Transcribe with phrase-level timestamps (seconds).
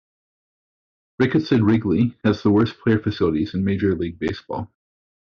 [1.19, 4.67] Ricketts said Wrigley has the worst player facilities in Major League Baseball.